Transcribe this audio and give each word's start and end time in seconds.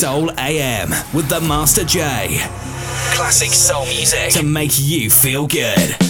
Soul 0.00 0.30
AM 0.38 0.88
with 1.12 1.28
the 1.28 1.42
Master 1.42 1.84
J. 1.84 2.38
Classic 3.12 3.50
soul 3.50 3.84
music 3.84 4.30
to 4.30 4.42
make 4.42 4.70
you 4.78 5.10
feel 5.10 5.46
good. 5.46 6.09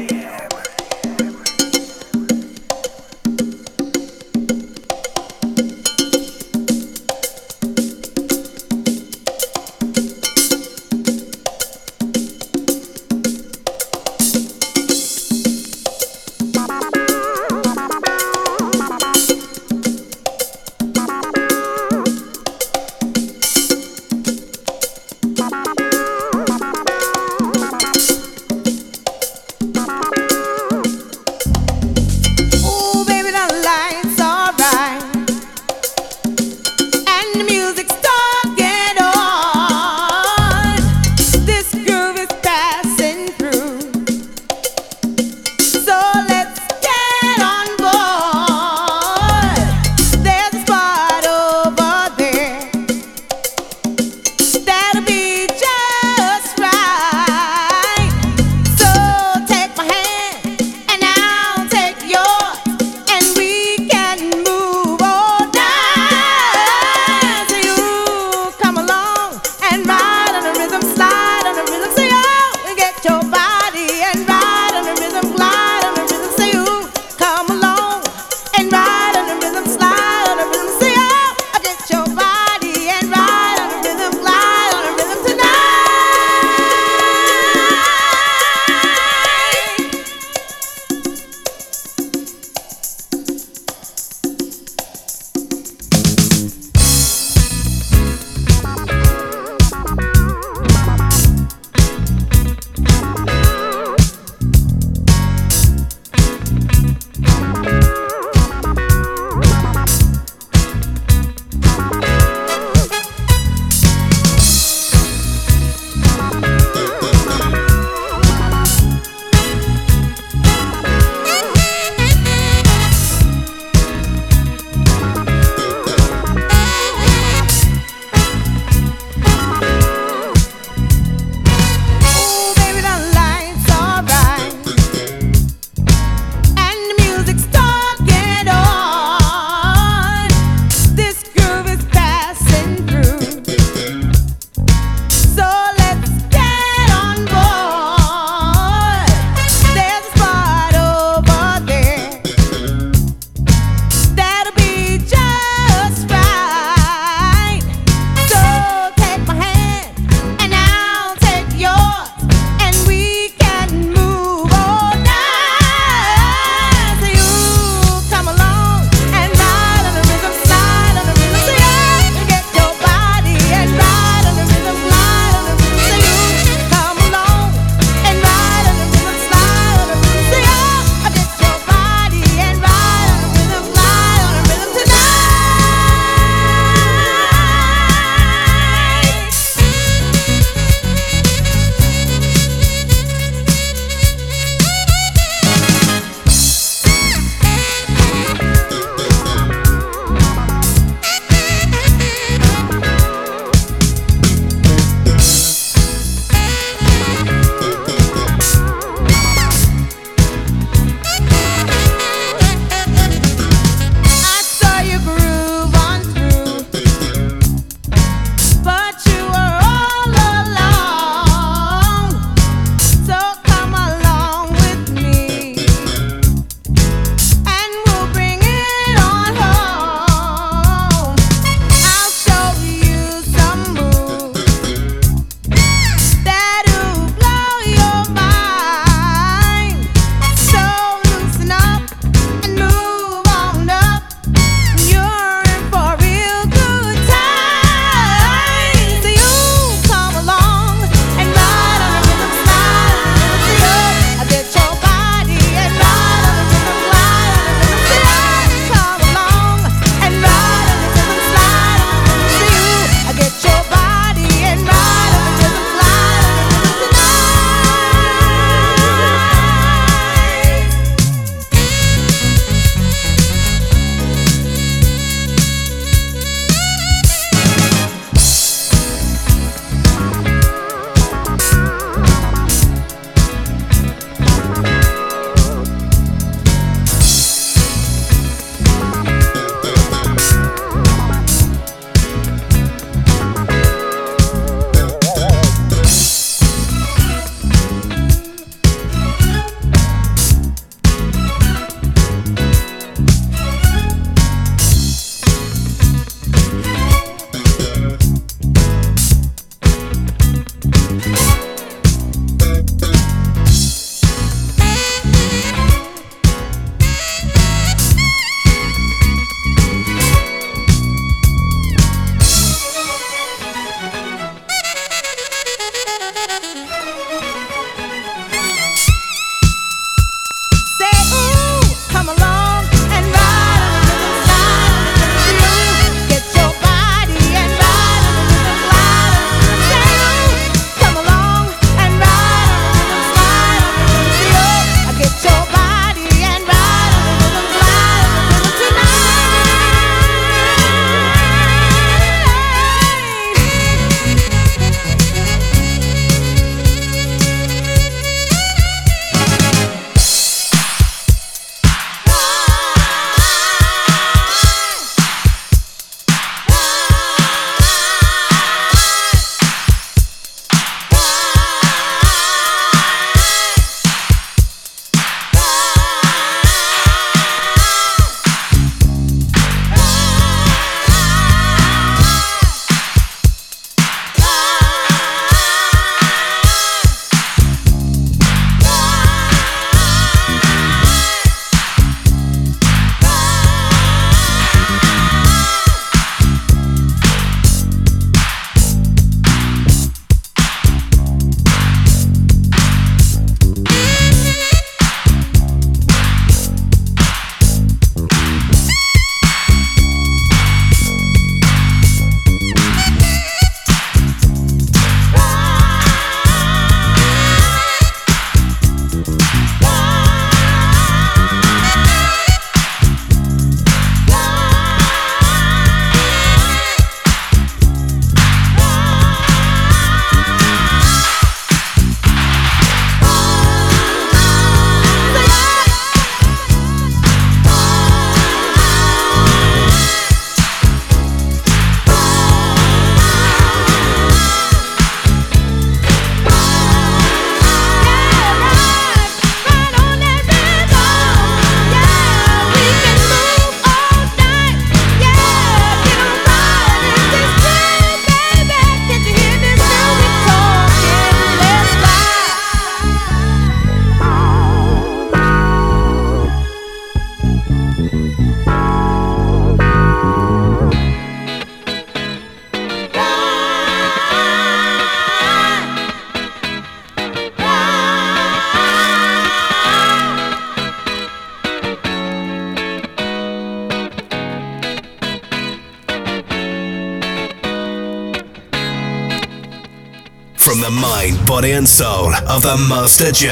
Body, 491.41 491.53
and 491.53 491.67
soul 491.67 492.13
of 492.29 492.43
the 492.43 492.55
Master 492.69 493.11
J. 493.11 493.27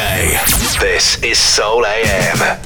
This 0.80 1.22
is 1.22 1.38
Soul 1.38 1.86
AM. 1.86 2.59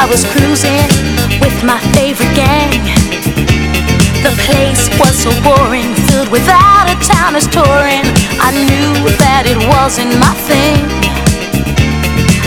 I 0.00 0.08
was 0.08 0.24
cruising 0.32 0.88
with 1.44 1.52
my 1.62 1.76
favorite 1.92 2.32
gang. 2.32 2.72
The 4.24 4.32
place 4.48 4.88
was 4.96 5.12
so 5.12 5.28
boring, 5.44 5.92
filled 6.08 6.32
with 6.32 6.48
out 6.48 6.88
of 6.88 6.96
towners 7.04 7.44
touring. 7.52 8.00
I 8.40 8.48
knew 8.56 8.96
that 9.20 9.44
it 9.44 9.60
wasn't 9.68 10.16
my 10.16 10.32
thing. 10.48 10.80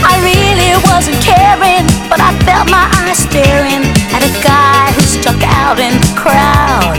I 0.02 0.18
really 0.26 0.74
wasn't 0.90 1.22
caring, 1.22 1.86
but 2.10 2.18
I 2.18 2.34
felt 2.42 2.66
my 2.74 2.90
eyes 3.06 3.22
staring 3.22 3.86
at 4.10 4.26
a 4.26 4.32
guy 4.42 4.90
who 4.98 5.02
stuck 5.06 5.38
out 5.46 5.78
in 5.78 5.94
the 5.94 6.12
crowd. 6.18 6.98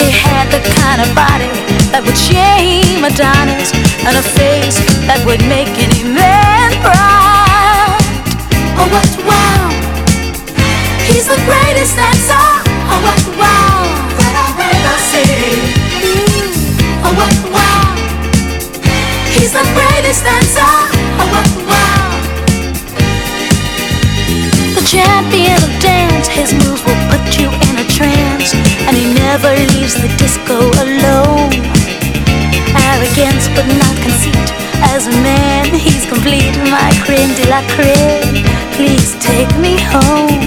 He 0.00 0.08
had 0.08 0.48
the 0.48 0.64
kind 0.80 1.04
of 1.04 1.12
body 1.12 1.52
that 1.92 2.00
would 2.00 2.16
shame 2.16 3.04
Adonis, 3.04 3.68
and 4.00 4.16
a 4.16 4.24
face 4.24 4.80
that 5.04 5.20
would 5.28 5.44
make 5.44 5.68
any 5.76 6.00
man 6.08 6.72
proud. 6.80 8.00
Oh, 8.80 8.88
what 8.88 9.10
wow! 9.28 9.68
He's 11.04 11.28
the 11.28 11.36
greatest 11.44 12.00
dancer. 12.00 12.48
Oh, 12.88 12.96
what 13.04 13.20
wow! 13.36 13.84
That 14.16 14.34
I've 14.40 14.56
ever 14.72 14.96
seen. 15.12 15.68
Mm. 16.00 17.04
Oh, 17.04 17.12
what 17.20 17.36
wow! 17.52 17.92
He's 19.36 19.52
the 19.52 19.66
greatest 19.76 20.24
dancer. 20.24 20.64
Oh, 21.20 21.28
what 21.28 21.44
wow! 21.44 21.59
Champion 24.90 25.54
of 25.62 25.70
dance, 25.78 26.26
his 26.26 26.50
moves 26.52 26.82
will 26.82 26.98
put 27.06 27.22
you 27.38 27.46
in 27.70 27.74
a 27.78 27.86
trance, 27.86 28.54
and 28.90 28.96
he 28.96 29.14
never 29.14 29.54
leaves 29.70 29.94
the 29.94 30.10
disco 30.18 30.58
alone. 30.82 31.54
Arrogance, 32.90 33.46
but 33.54 33.66
not 33.78 33.94
conceit. 34.02 34.48
As 34.90 35.06
a 35.06 35.14
man, 35.22 35.70
he's 35.74 36.06
complete, 36.06 36.56
my 36.74 36.90
creme 37.06 37.32
de 37.38 37.46
la 37.46 37.62
creme 37.74 38.60
please 38.80 39.14
take 39.20 39.52
me 39.58 39.76
home. 39.78 40.40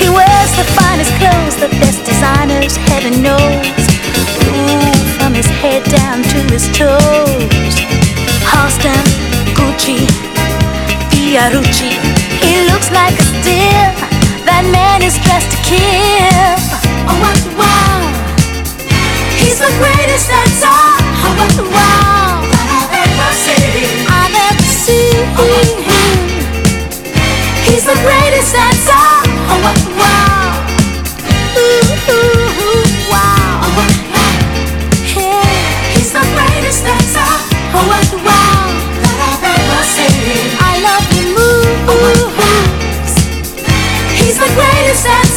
He 0.00 0.08
wears 0.08 0.52
the 0.58 0.66
finest 0.74 1.12
clothes, 1.20 1.56
the 1.60 1.68
best 1.78 2.02
designers, 2.04 2.74
heaven 2.90 3.22
knows. 3.22 3.82
Ooh, 4.58 4.94
from 5.18 5.34
his 5.34 5.46
head 5.62 5.84
down 5.84 6.22
to 6.32 6.38
his 6.50 6.66
toes. 6.78 7.74
Halston, 8.50 9.04
Gucci, 9.54 10.00
Fiorucci. 11.10 12.01
Like 12.92 13.16
a 13.18 13.26
steal. 13.40 13.88
That 14.44 14.68
man 14.70 15.02
is 15.02 15.16
dressed 15.24 15.50
to 15.50 15.58
kill. 15.64 16.52
Oh, 17.08 17.16
what 17.24 17.40
wow! 17.56 18.04
He's 19.40 19.58
the 19.58 19.72
greatest 19.80 20.28
dancer. 20.28 20.68
Oh, 20.68 21.32
what 21.40 21.56
wow! 21.72 22.44
I've 22.44 22.92
ever 22.92 23.30
seen. 23.32 23.96
I've 24.12 24.36
ever 24.52 24.68
seen. 24.68 25.24
Oh, 25.40 25.72
He's 27.64 27.84
the 27.88 27.96
greatest 28.04 28.52
dancer. 28.52 29.08
Oh, 29.48 29.58
wow. 29.64 29.91
Greatest 44.54 45.31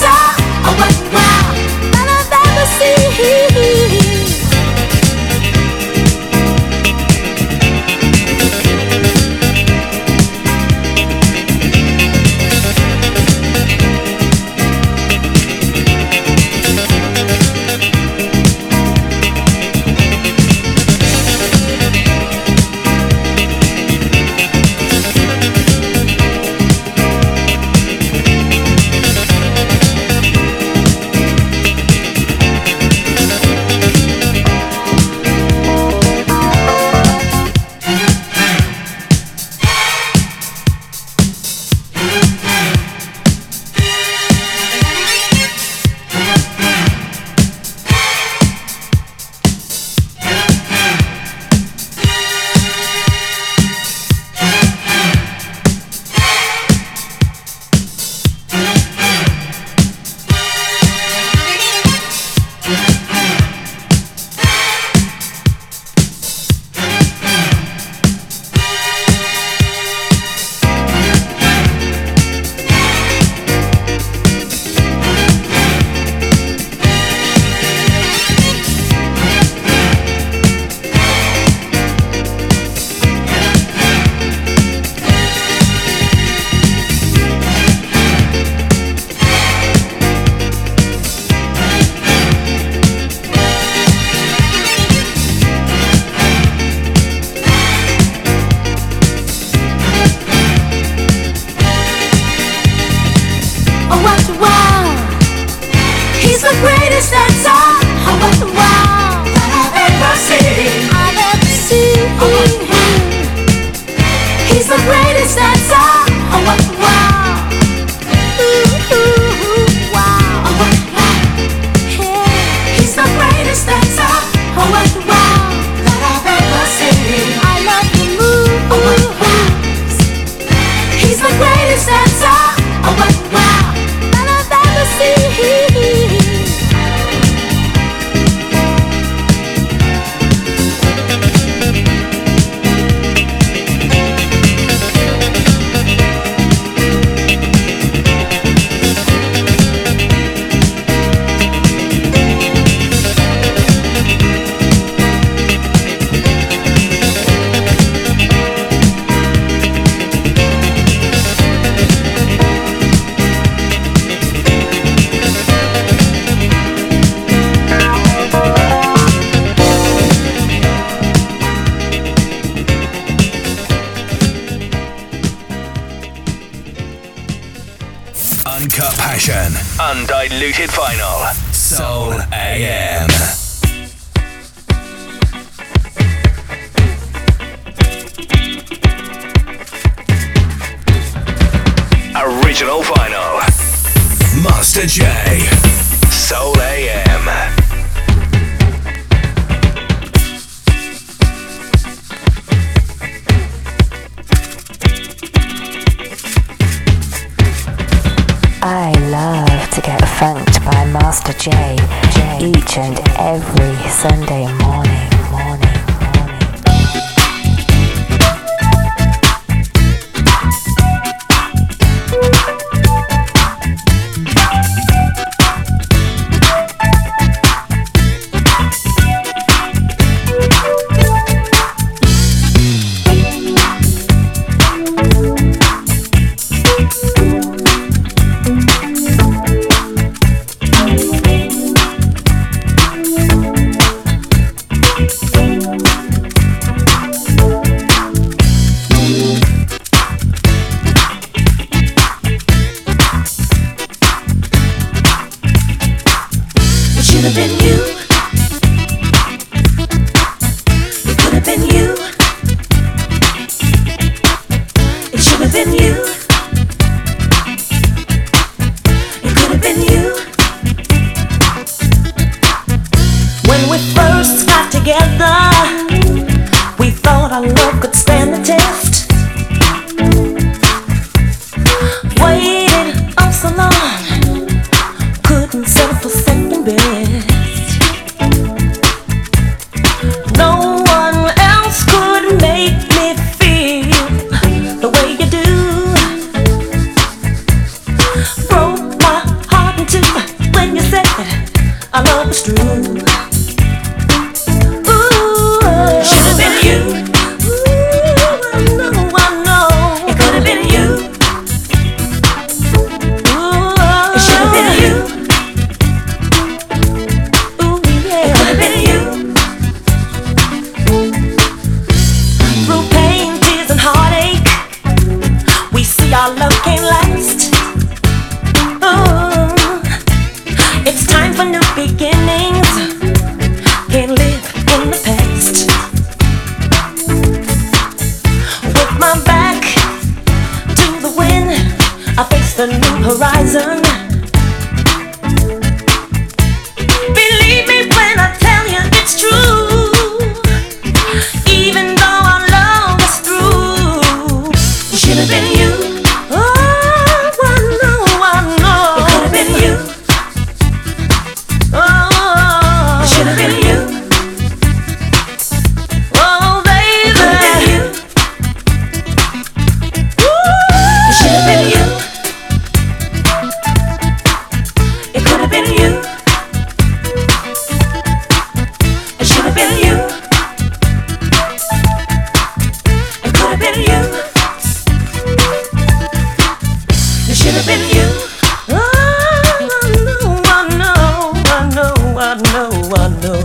I 392.18 392.36
know, 392.36 392.72
I 392.96 393.10
know. 393.22 393.44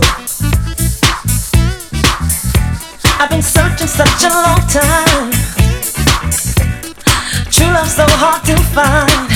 I've 3.19 3.29
been 3.29 3.41
searching 3.41 3.87
such 3.87 4.23
a 4.23 4.29
long 4.29 4.63
time. 4.71 5.31
True 7.51 7.67
love 7.67 7.89
so 7.89 8.05
hard 8.07 8.45
to 8.45 8.55
find. 8.71 9.27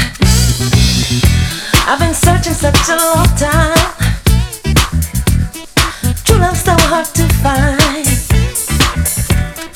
I've 1.86 2.00
been 2.00 2.14
searching 2.14 2.54
such 2.54 2.88
a 2.88 2.96
long 2.96 3.28
time. 3.36 3.76
True 6.24 6.38
love 6.38 6.56
so 6.56 6.72
hard 6.88 7.06
to 7.16 7.28
find. 7.44 8.08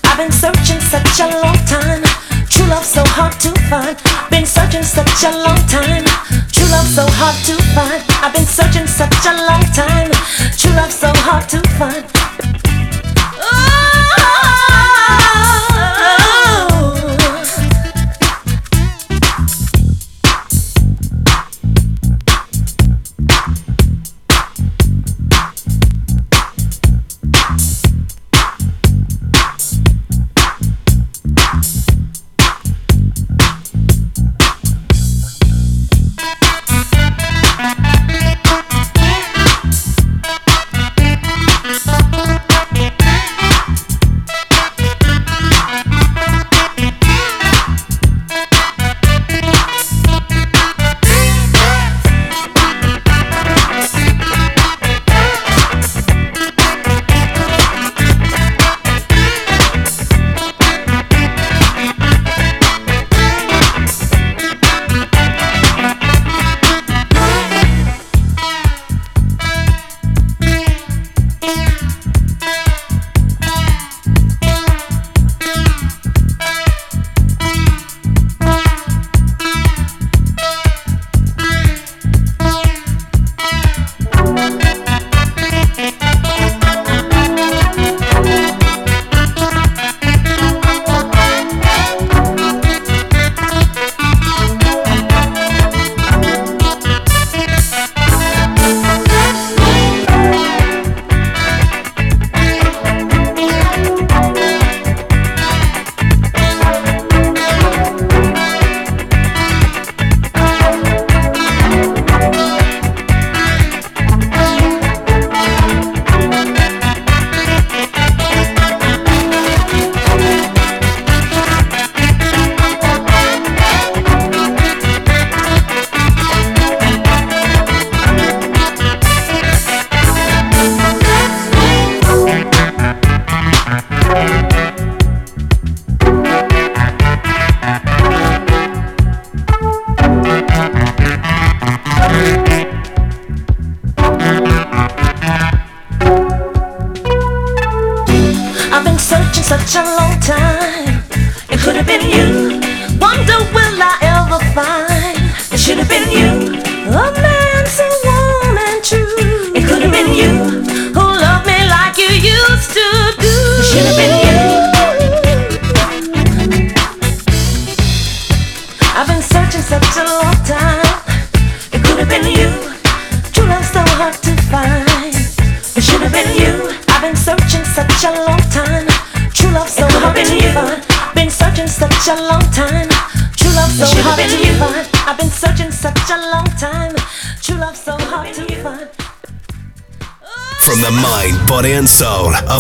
I've 0.06 0.18
been 0.18 0.32
searching 0.32 0.80
such 0.80 1.20
a 1.20 1.28
long 1.42 1.58
time. 1.68 2.04
True 2.50 2.66
love 2.68 2.86
so 2.86 3.04
hard 3.08 3.34
to 3.42 3.52
find. 3.68 3.98
Been 4.30 4.46
searching 4.46 4.84
such 4.84 5.24
a 5.26 5.32
long 5.38 5.60
time. 5.68 6.19
True 6.70 6.78
love 6.78 6.88
so 6.88 7.06
hard 7.08 7.36
to 7.46 7.56
find. 7.74 8.04
I've 8.24 8.32
been 8.32 8.46
searching 8.46 8.86
such 8.86 9.26
a 9.26 9.34
long 9.34 9.64
time. 9.74 10.12
True 10.56 10.76
love 10.76 10.94
so 10.94 11.12
hard 11.16 11.50
to 11.50 11.62
find. 11.80 12.29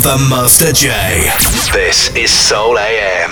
The 0.02 0.18
Master 0.30 0.72
J. 0.72 0.90
This 1.74 2.16
is 2.16 2.32
Soul 2.32 2.78
AM. 2.78 3.29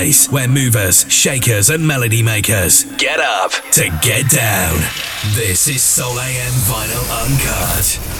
Place 0.00 0.30
where 0.30 0.48
movers, 0.48 1.04
shakers, 1.12 1.68
and 1.68 1.86
melody 1.86 2.22
makers 2.22 2.84
get 2.96 3.20
up 3.20 3.50
to 3.70 3.82
get 4.00 4.30
down. 4.30 4.78
This 5.34 5.68
is 5.68 5.82
Soul 5.82 6.18
AM 6.18 6.52
Vinyl 6.64 7.06
Uncut. 7.22 8.19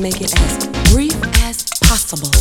make 0.00 0.22
it 0.22 0.32
as 0.40 0.66
brief 0.92 1.14
as 1.42 1.62
possible. 1.80 2.39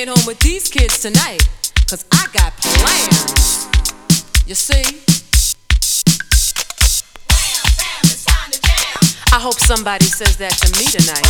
Staying 0.00 0.16
home 0.16 0.26
with 0.26 0.38
these 0.38 0.68
kids 0.68 1.00
tonight. 1.00 1.46
Cause 1.88 2.06
I 2.10 2.24
got 2.32 2.56
plans. 2.56 3.68
You 4.46 4.54
see? 4.54 4.80
I 9.32 9.38
hope 9.38 9.60
somebody 9.60 10.06
says 10.06 10.38
that 10.38 10.56
to 10.64 10.68
me 10.80 10.86
tonight. 10.88 11.28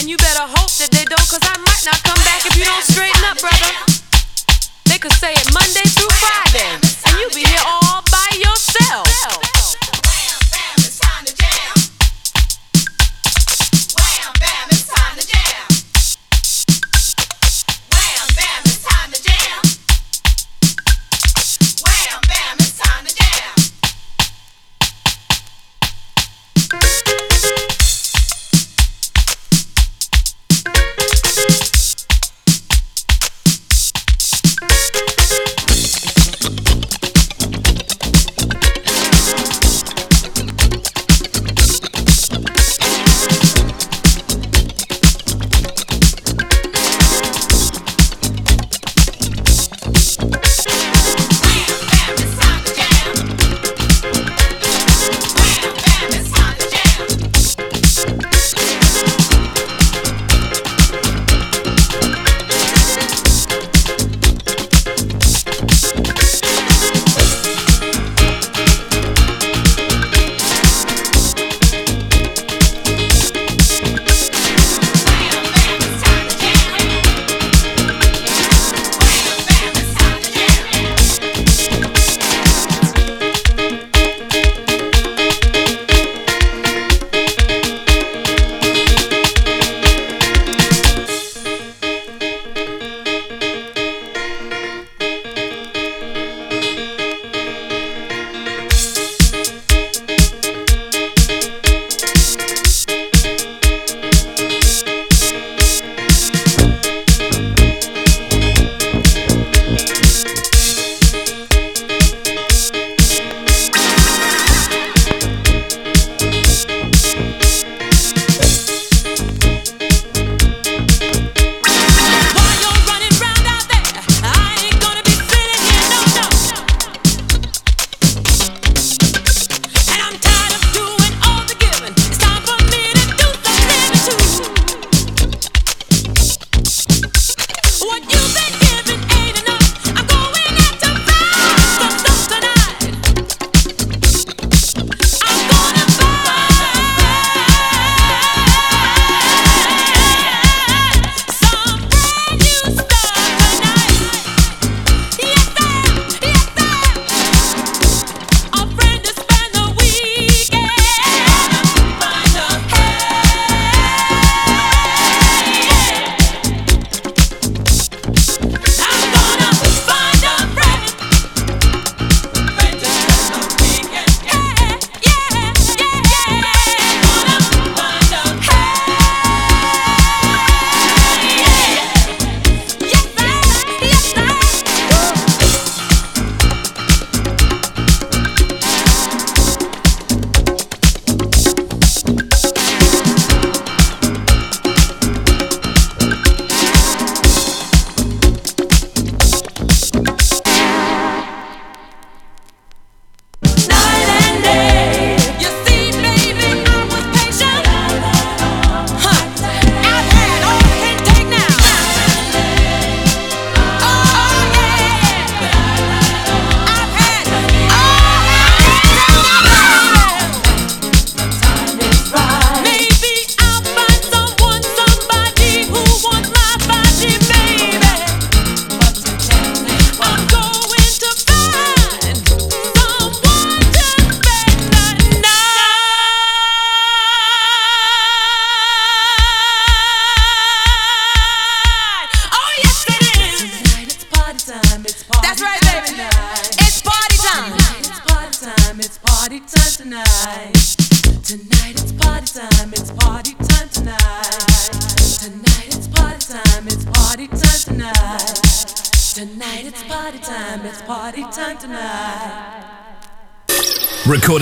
And 0.00 0.10
you 0.10 0.16
better 0.16 0.42
hope 0.42 0.74
that 0.82 0.90
they 0.90 1.04
don't, 1.04 1.28
cause 1.30 1.42
I 1.42 1.56
might 1.62 1.84
not 1.86 2.02
come 2.02 2.18
back 2.26 2.42
if 2.46 2.58
you 2.58 2.64
don't 2.64 2.82
straighten 2.82 3.22
up, 3.30 3.38
brother. 3.38 3.72
They 4.90 4.98
could 4.98 5.14
say 5.14 5.34
it 5.34 5.46
Monday 5.54 5.86
through 5.94 6.10
Friday, 6.18 6.82
and 6.82 7.14
you 7.22 7.28
be 7.30 7.46
here 7.46 7.62
all 7.64 8.02
by 8.10 8.26
yourself. 8.34 8.67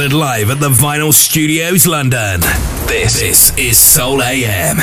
Recorded 0.07 0.25
live 0.25 0.51
at 0.51 0.61
the 0.61 0.69
Vinyl 0.69 1.13
Studios, 1.13 1.85
London. 1.85 2.41
This, 2.87 3.19
this 3.19 3.59
is 3.59 3.77
Soul 3.77 4.23
AM. 4.23 4.77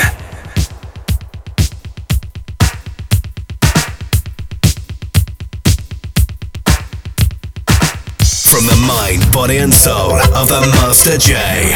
From 8.50 8.66
the 8.66 8.84
mind, 8.86 9.32
body, 9.32 9.56
and 9.56 9.72
soul 9.72 10.12
of 10.12 10.48
the 10.48 10.60
Master 10.74 11.16
J. 11.16 11.72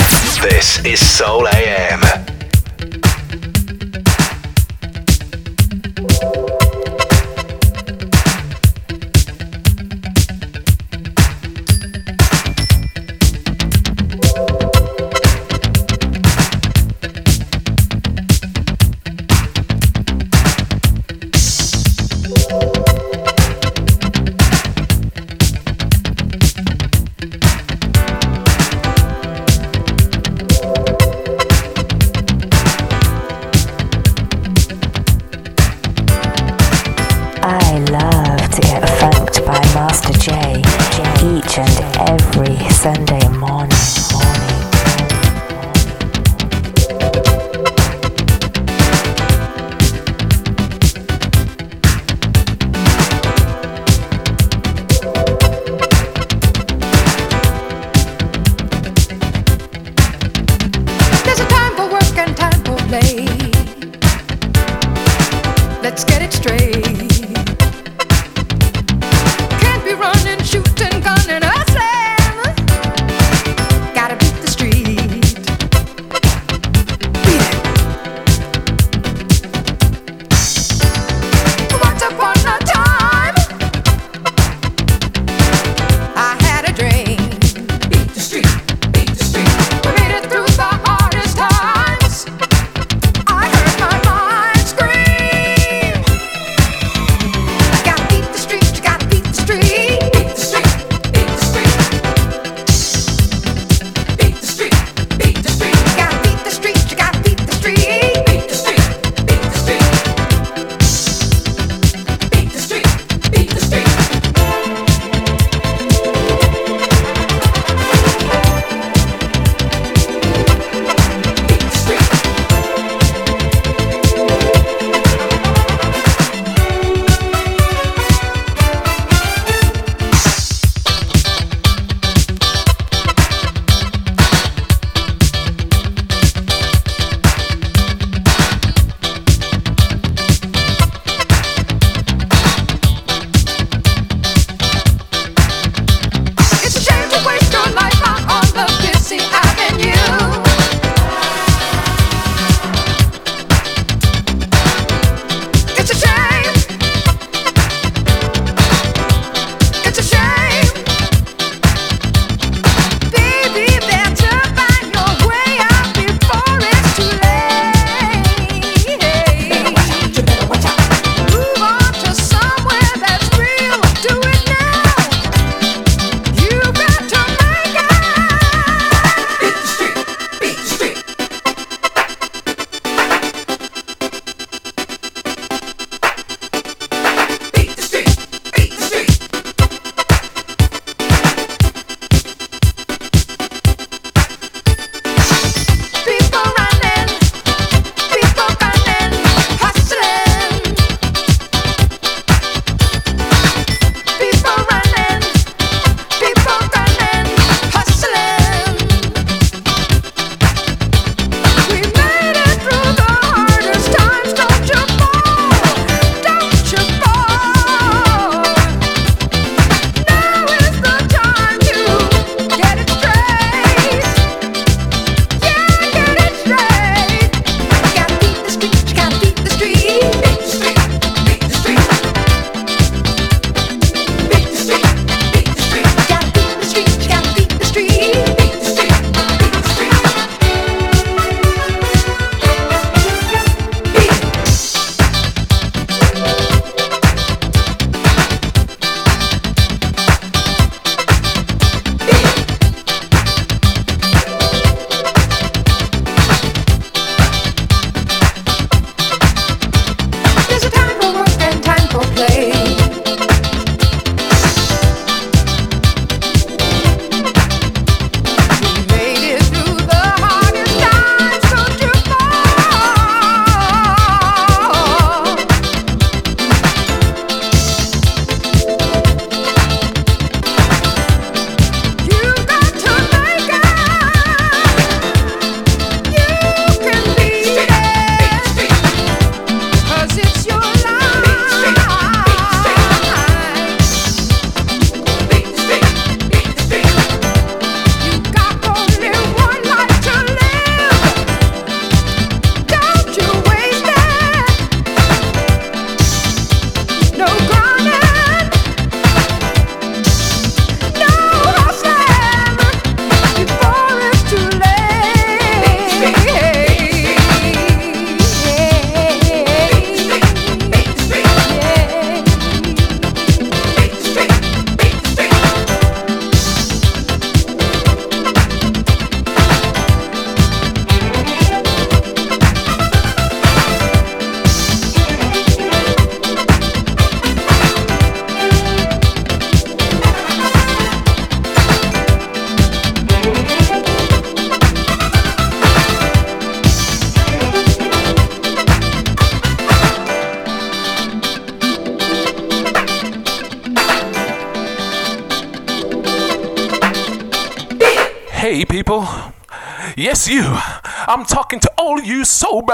This 0.46 0.84
is 0.84 1.00
Soul 1.00 1.48
AM. 1.48 2.27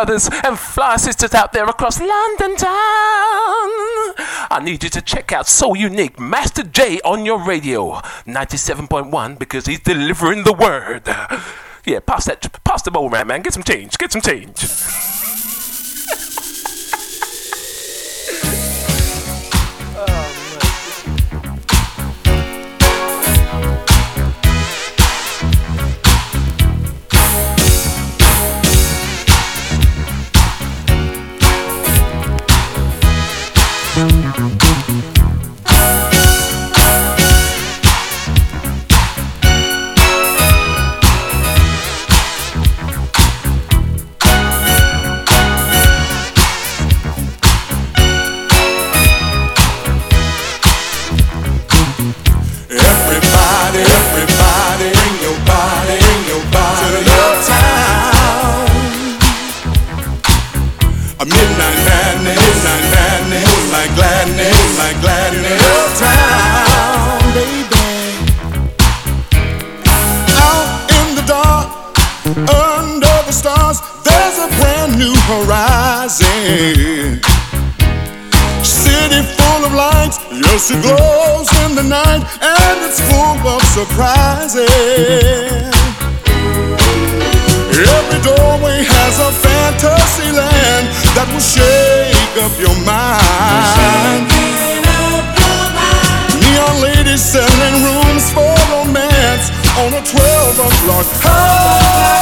Brothers 0.04 0.28
and 0.44 0.58
fly 0.58 0.96
sisters 0.96 1.32
out 1.32 1.52
there 1.52 1.64
across 1.64 1.98
London 1.98 2.56
town. 2.56 2.70
I 4.50 4.60
need 4.62 4.82
you 4.84 4.90
to 4.90 5.00
check 5.00 5.32
out 5.32 5.48
So 5.48 5.74
Unique 5.74 6.20
Master 6.20 6.62
J 6.62 7.00
on 7.00 7.24
your 7.24 7.42
radio, 7.42 7.92
97.1, 8.26 9.38
because 9.38 9.64
he's 9.64 9.80
delivering 9.80 10.44
the 10.44 10.52
word. 10.52 11.04
Yeah, 11.86 12.00
pass 12.00 12.26
that, 12.26 12.62
pass 12.64 12.82
the 12.82 12.90
bowl 12.90 13.10
around, 13.10 13.28
man. 13.28 13.40
Get 13.40 13.54
some 13.54 13.62
change, 13.62 13.96
get 13.96 14.12
some 14.12 14.20
change. 14.20 14.58
Yes, 80.54 80.70
it 80.70 80.80
glows 80.82 81.50
in 81.66 81.74
the 81.74 81.82
night, 81.82 82.22
and 82.38 82.76
it's 82.86 83.00
full 83.10 83.42
of 83.42 83.60
surprises. 83.74 84.70
Every 87.74 88.20
doorway 88.22 88.86
has 88.86 89.18
a 89.18 89.30
fantasy 89.34 90.30
land 90.30 90.86
that 91.18 91.26
will 91.34 91.42
shake 91.42 92.38
up 92.38 92.54
your 92.62 92.76
mind. 92.86 94.30
Neon 96.38 96.74
ladies 96.86 97.18
selling 97.18 97.76
rooms 97.82 98.30
for 98.30 98.54
romance 98.70 99.50
on 99.82 99.90
a 99.90 100.02
12 100.06 100.70
o'clock 100.70 101.06
high. 101.18 102.14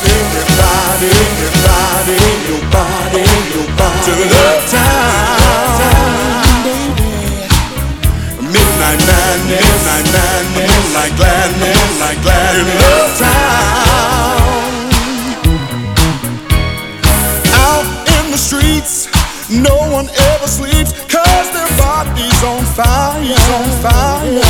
Everybody, 0.00 1.12
everybody, 1.12 2.16
your 2.48 2.64
body, 2.72 3.20
your 3.52 3.68
body 3.76 4.00
to 4.04 4.12
the 4.16 4.26
love 4.32 4.64
town, 4.72 5.76
baby. 5.78 6.43
Midnight 6.64 6.96
madness, 9.04 9.84
midnight 9.84 10.08
madness, 10.12 10.96
gladness, 11.18 12.80
love 12.80 13.18
town. 13.18 14.40
Out 17.52 17.84
in 18.16 18.30
the 18.30 18.38
streets, 18.38 19.12
no 19.50 19.76
one 19.92 20.08
ever 20.08 20.48
sleeps, 20.48 20.92
cause 21.04 21.50
their 21.52 21.68
body's 21.76 22.42
on 22.42 22.64
fire, 22.72 23.36
on 23.60 23.68
fire. 23.84 24.40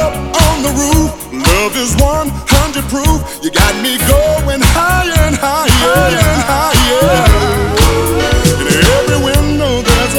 Up 0.00 0.14
on 0.16 0.62
the 0.62 0.72
roof, 0.80 1.12
love 1.30 1.76
is 1.76 1.94
100 2.00 2.88
proof. 2.88 3.20
You 3.44 3.50
got 3.50 3.74
me 3.82 3.98
going 4.08 4.62
higher 4.72 5.12
and 5.28 5.36
higher 5.36 6.16
and 6.16 6.42
higher. 6.42 7.27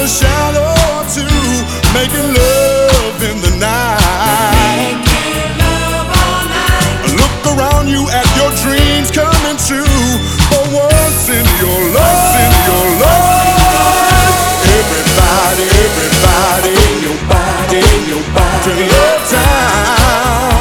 Shadow 0.09 0.65
or 0.65 1.05
two, 1.13 1.29
making 1.93 2.33
love 2.33 3.17
in 3.21 3.37
the 3.45 3.53
night. 3.61 4.97
Making 5.05 5.53
love 5.61 6.09
all 6.09 6.43
night. 6.49 7.13
Look 7.13 7.37
around 7.53 7.85
you 7.93 8.09
at 8.09 8.25
your 8.33 8.49
dreams 8.65 9.13
coming 9.13 9.57
true. 9.69 10.01
For 10.49 10.65
once 10.73 11.29
in 11.29 11.45
your 11.61 11.81
life, 11.93 12.41
in 12.41 12.53
your 12.65 12.87
life. 13.05 14.65
Everybody, 14.81 15.65
everybody, 15.85 16.73
in 16.73 16.95
your 17.05 17.19
body, 17.29 17.77
in 17.77 18.01
your 18.09 18.25
body, 18.33 18.65
to 18.65 18.73
love 18.89 19.21
town. 19.29 20.57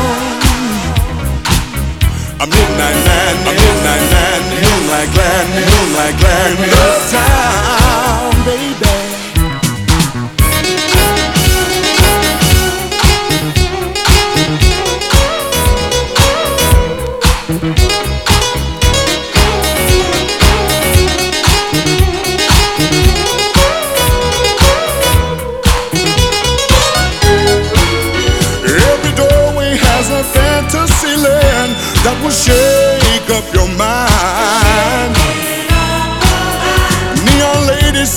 A 2.36 2.46
midnight 2.46 3.00
man, 3.08 3.34
a 3.48 3.52
midnight 3.56 4.04
man, 4.12 4.40
moonlight 4.60 5.08
gladness, 5.16 5.66
moonlight 5.72 6.16
gladness, 6.20 6.72
love 6.76 7.04
town, 7.10 7.37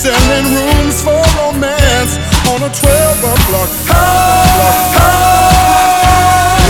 selling 0.02 0.50
rooms 0.50 0.98
for 1.04 1.22
romance 1.38 2.18
on 2.50 2.58
a 2.66 2.72
12 2.74 3.22
o'clock. 3.22 3.70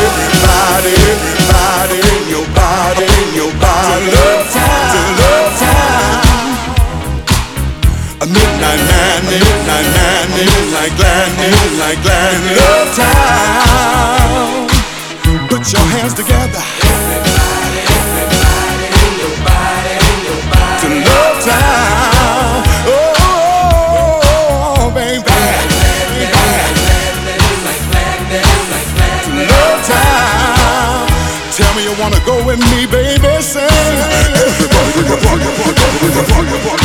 Everybody, 0.03 0.91
everybody, 1.16 2.03
your 2.28 2.44
body, 2.52 3.08
your 3.32 3.53
body, 3.56 4.03
to 4.03 4.20
love 4.20 4.44
time, 4.52 4.91
to 4.91 5.02
love 5.24 5.52
time. 5.64 6.60
A 8.20 8.28
midnight 8.28 8.84
madness, 8.91 9.40
midnight 9.48 9.88
madness, 9.95 10.52
moonlight 10.52 10.94
gladness, 10.99 11.56
moonlight 11.56 11.99
gladness, 12.03 12.60
love 12.60 12.91
town. 12.99 14.68
Put 15.48 15.64
your 15.72 15.86
hands 15.88 16.14
together. 16.16 16.81
With 32.52 32.60
me, 32.72 32.86
baby. 32.86 33.41
Say 33.41 33.65
everybody, 33.65 35.03
bring 35.07 35.41
bring 35.99 36.64
bring 36.64 36.81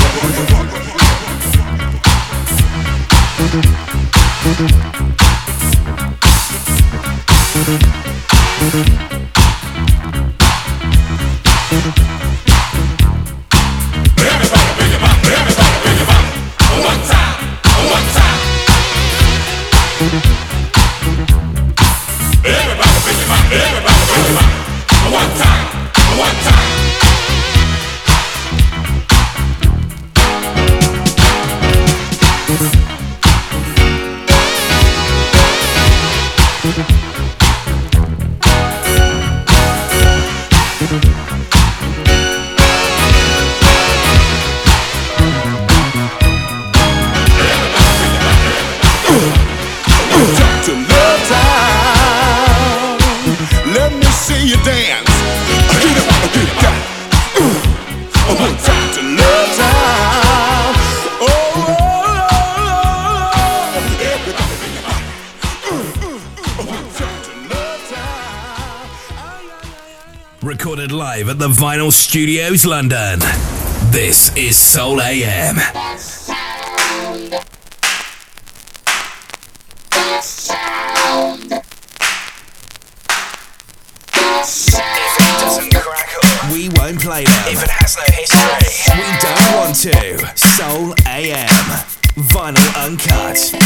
Studios, 72.46 72.64
London. 72.64 73.18
This 73.90 74.30
is 74.36 74.56
Soul 74.56 75.00
AM. 75.00 75.56
We 86.52 86.68
won't 86.76 87.00
play 87.00 87.24
them. 87.24 87.48
If 87.48 87.64
it 87.64 87.70
has 87.70 87.96
no 87.96 88.04
history. 88.14 88.70
We 88.94 89.08
don't 89.18 89.52
want 89.56 89.74
to. 89.82 89.96
Soul 90.36 90.94
AM. 91.04 91.48
Vinyl 92.14 92.70
uncut. 92.86 93.56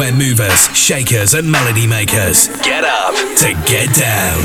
We're 0.00 0.12
movers, 0.12 0.74
shakers, 0.74 1.34
and 1.34 1.52
melody 1.52 1.86
makers. 1.86 2.48
Get 2.62 2.84
up 2.84 3.14
to 3.36 3.52
get 3.70 3.94
down. 3.94 4.42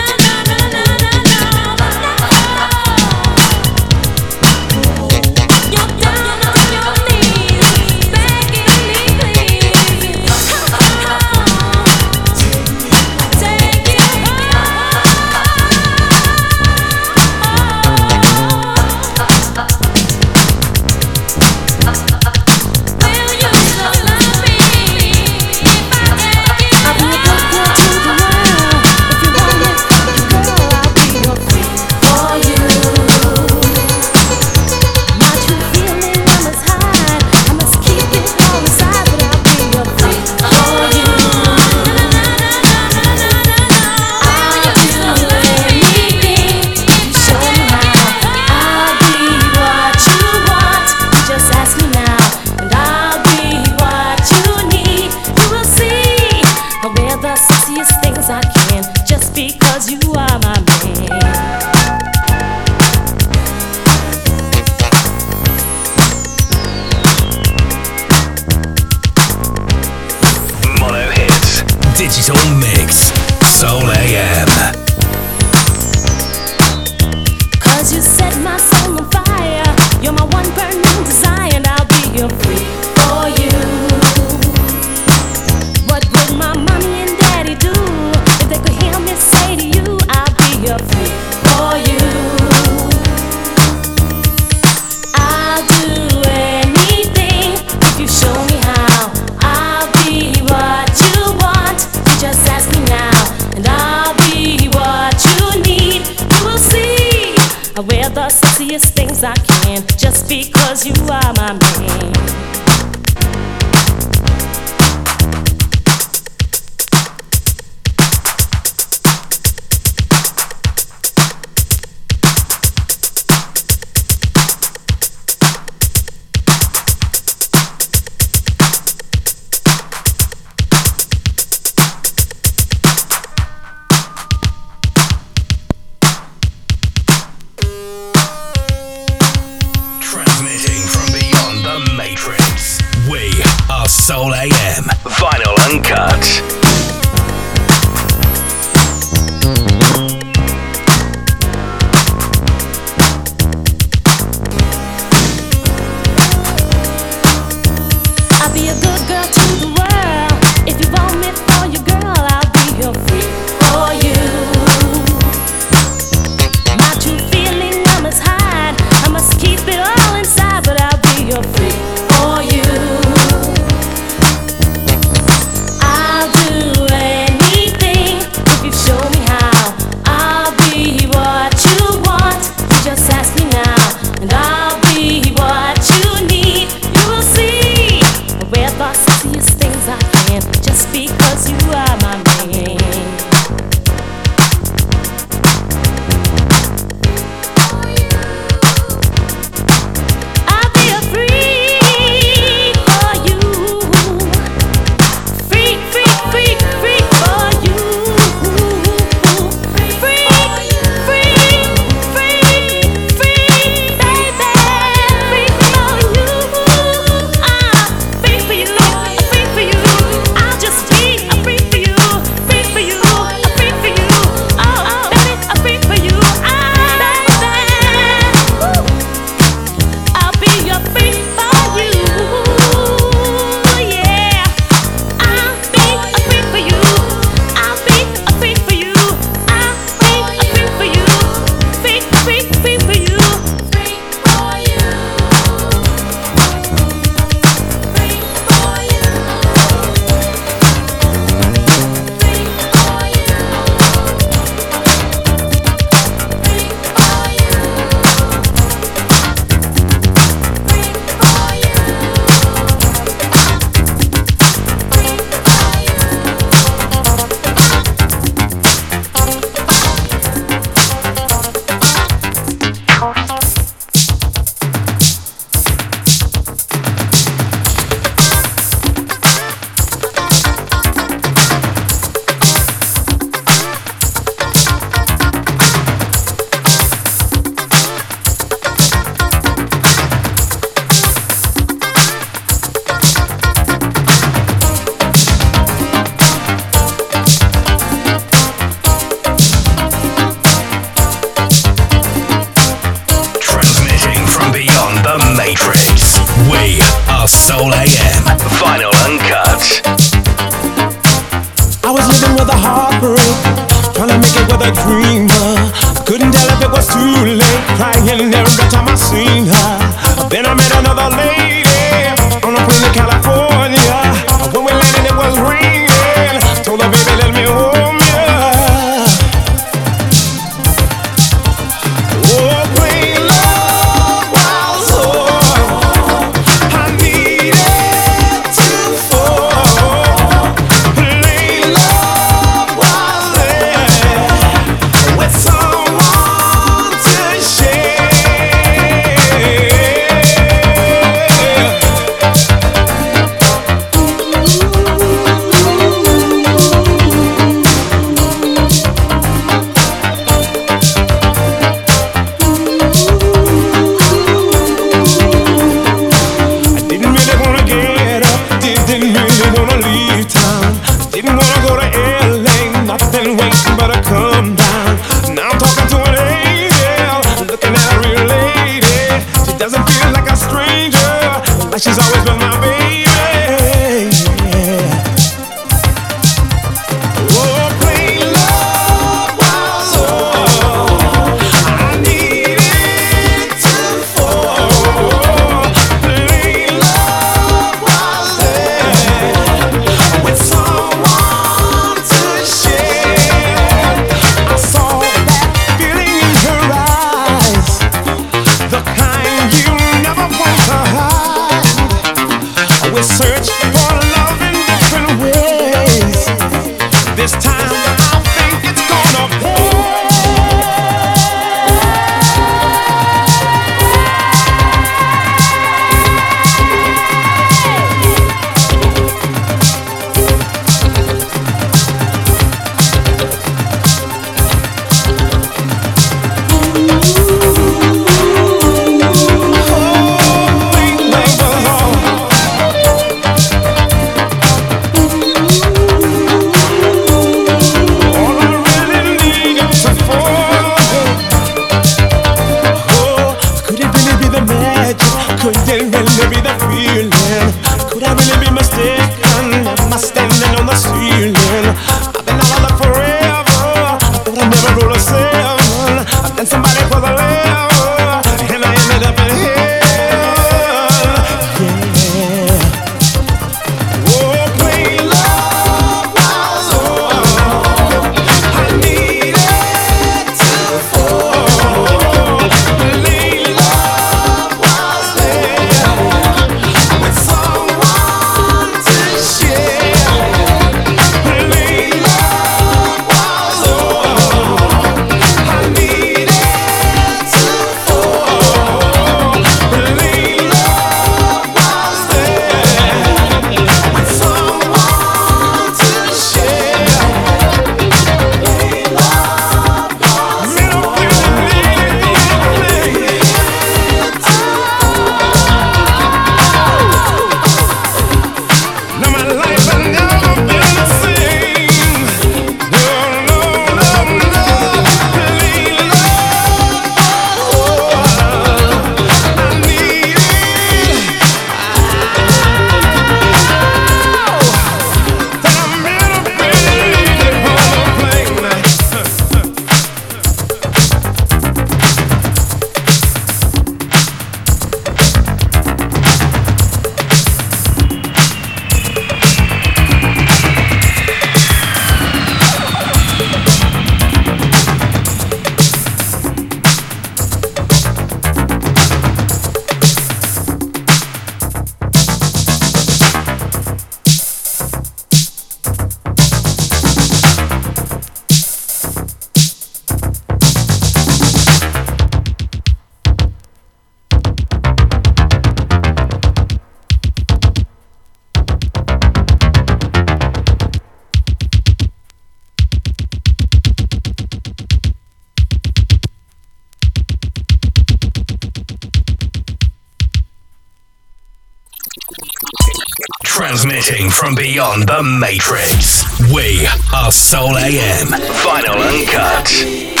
beyond 594.53 594.85
the 594.85 595.01
Matrix. 595.01 596.03
We 596.29 596.67
are 596.93 597.09
Soul 597.09 597.57
AM. 597.57 598.07
Vinyl 598.43 598.81
Uncut. 598.81 600.00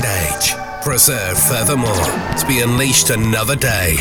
age, 0.00 0.54
preserved 0.82 1.38
furthermore, 1.38 1.94
to 2.38 2.46
be 2.48 2.60
unleashed 2.60 3.10
another 3.10 3.54
day. 3.54 3.96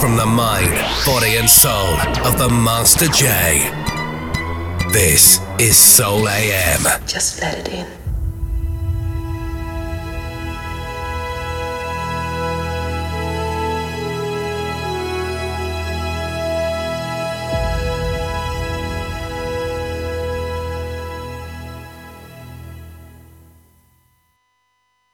From 0.00 0.16
the 0.16 0.24
mind, 0.24 0.72
body, 1.04 1.36
and 1.36 1.48
soul 1.48 1.98
of 2.24 2.38
the 2.38 2.48
Master 2.48 3.06
J. 3.08 3.70
This 4.92 5.40
is 5.58 5.76
Soul 5.76 6.26
AM. 6.28 6.82
Just 7.06 7.42
let 7.42 7.58
it 7.58 7.68
in. 7.68 8.05